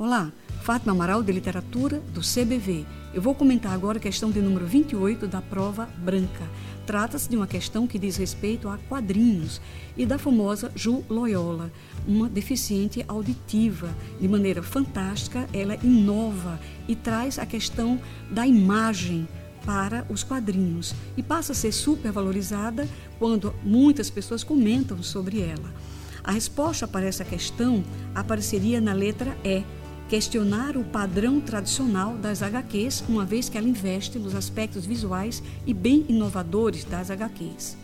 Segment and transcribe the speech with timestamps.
[0.00, 2.86] Olá, Fátima Amaral de Literatura do CBV.
[3.12, 6.42] Eu vou comentar agora a questão de número 28 da prova branca.
[6.86, 9.60] Trata-se de uma questão que diz respeito a quadrinhos
[9.98, 11.70] e da famosa Ju Loyola,
[12.08, 13.94] uma deficiente auditiva.
[14.18, 16.58] De maneira fantástica, ela inova
[16.88, 19.28] e traz a questão da imagem
[19.66, 22.88] para os quadrinhos e passa a ser supervalorizada
[23.18, 25.70] quando muitas pessoas comentam sobre ela.
[26.24, 29.62] A resposta para essa questão apareceria na letra E
[30.10, 35.72] questionar o padrão tradicional das HQs, uma vez que ela investe nos aspectos visuais e
[35.72, 37.76] bem inovadores das HQs.